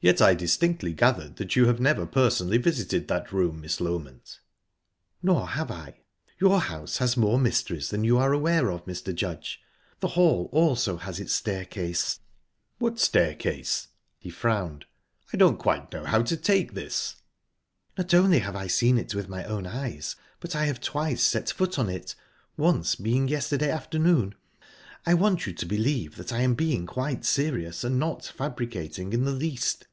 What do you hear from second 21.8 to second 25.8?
it once being yesterday afternoon. I want you to